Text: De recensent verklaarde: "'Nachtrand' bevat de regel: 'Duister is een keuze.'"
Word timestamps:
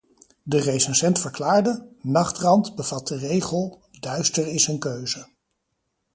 De 0.43 0.59
recensent 0.59 1.19
verklaarde: 1.19 1.87
"'Nachtrand' 2.01 2.75
bevat 2.75 3.07
de 3.07 3.17
regel: 3.17 3.81
'Duister 3.99 4.47
is 4.47 4.67
een 4.67 4.79
keuze.'" 4.79 5.27